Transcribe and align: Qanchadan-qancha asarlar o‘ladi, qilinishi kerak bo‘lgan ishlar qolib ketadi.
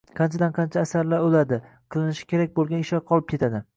Qanchadan-qancha 0.19 0.81
asarlar 0.87 1.21
o‘ladi, 1.27 1.59
qilinishi 1.97 2.27
kerak 2.33 2.57
bo‘lgan 2.57 2.85
ishlar 2.87 3.05
qolib 3.13 3.29
ketadi. 3.35 3.63